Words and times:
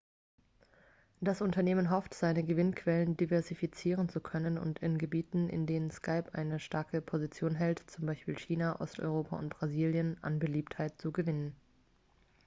das 1.19 1.43
unternehmen 1.43 1.91
hofft 1.91 2.15
seine 2.15 2.43
gewinnquellen 2.43 3.15
diversifizieren 3.17 4.09
zu 4.09 4.19
können 4.19 4.57
und 4.57 4.79
in 4.79 4.97
gebieten 4.97 5.47
in 5.47 5.67
denen 5.67 5.91
skype 5.91 6.33
eine 6.33 6.59
starke 6.59 7.01
position 7.03 7.53
hält 7.53 7.83
z. 7.85 8.03
b. 8.07 8.33
china 8.35 8.81
osteuropa 8.81 9.37
und 9.37 9.49
brasilien 9.49 10.17
an 10.23 10.39
beliebtheit 10.39 10.99
zu 10.99 11.11
gewinnen 11.11 11.55